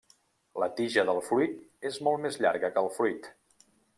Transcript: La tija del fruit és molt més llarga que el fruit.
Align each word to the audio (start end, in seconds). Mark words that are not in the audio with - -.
La 0.63 0.67
tija 0.79 1.03
del 1.09 1.19
fruit 1.27 1.59
és 1.91 2.01
molt 2.09 2.25
més 2.25 2.41
llarga 2.45 2.75
que 2.77 2.85
el 2.87 2.93
fruit. 2.99 3.29